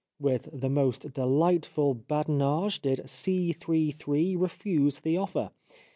[0.19, 3.53] With the most dehghtful badinage did C.
[3.53, 4.35] 3.3.
[4.35, 5.51] refuse the offer.